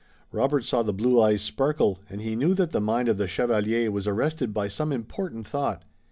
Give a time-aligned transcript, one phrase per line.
[0.31, 3.91] Robert saw the blue eyes sparkle, and he knew that the mind of the chevalier
[3.91, 5.83] was arrested by some important thought.